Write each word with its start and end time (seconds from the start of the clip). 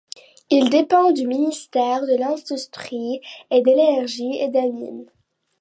Il 0.49 0.71
dépend 0.71 1.11
du 1.11 1.27
ministère 1.27 2.01
de 2.07 2.17
l'Industrie, 2.17 3.21
de 3.51 3.63
l'Énergie 3.67 4.35
et 4.39 4.47
des 4.47 4.67
Mines. 4.71 5.05